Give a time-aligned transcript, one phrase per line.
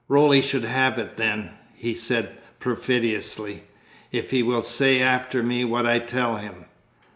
[0.07, 3.65] "Roly shall have it, then," he said perfidiously,
[4.11, 6.65] "if he will say after me what I tell him.